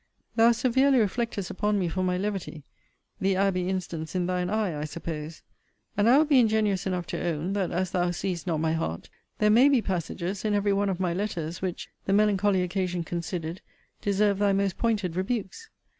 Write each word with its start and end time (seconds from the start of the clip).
Thou 0.35 0.51
severely 0.51 0.97
reflectest 0.97 1.51
upon 1.51 1.77
me 1.77 1.87
for 1.87 2.01
my 2.01 2.17
levity: 2.17 2.63
the 3.19 3.35
Abbey 3.35 3.69
instance 3.69 4.15
in 4.15 4.25
thine 4.25 4.49
eye, 4.49 4.75
I 4.75 4.83
suppose. 4.83 5.43
And 5.95 6.09
I 6.09 6.17
will 6.17 6.25
be 6.25 6.39
ingenuous 6.39 6.87
enough 6.87 7.05
to 7.05 7.23
own, 7.23 7.53
that 7.53 7.69
as 7.69 7.91
thou 7.91 8.09
seest 8.09 8.47
not 8.47 8.57
my 8.59 8.73
heart, 8.73 9.11
there 9.37 9.51
may 9.51 9.69
be 9.69 9.79
passages, 9.79 10.43
in 10.43 10.55
every 10.55 10.73
one 10.73 10.89
of 10.89 10.99
my 10.99 11.13
letters, 11.13 11.61
which 11.61 11.87
(the 12.05 12.13
melancholy 12.13 12.63
occasion 12.63 13.03
considered) 13.03 13.61
deserve 14.01 14.39
thy 14.39 14.53
most 14.53 14.79
pointed 14.79 15.15
rebukes. 15.15 15.69